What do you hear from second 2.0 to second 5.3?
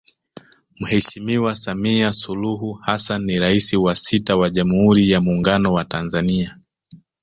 Suluhu Hassan ni Rais wa sita wa Jamhuri ya